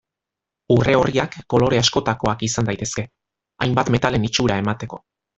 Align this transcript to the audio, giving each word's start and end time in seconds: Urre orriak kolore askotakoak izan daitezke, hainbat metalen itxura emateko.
Urre 0.75 0.93
orriak 0.99 1.35
kolore 1.53 1.81
askotakoak 1.81 2.43
izan 2.49 2.69
daitezke, 2.71 3.03
hainbat 3.67 3.93
metalen 3.97 4.25
itxura 4.31 4.57
emateko. 4.63 5.01